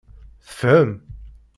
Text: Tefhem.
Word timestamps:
Tefhem. 0.47 0.91